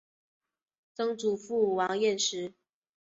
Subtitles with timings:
[0.95, 2.55] 曾祖父王彦实。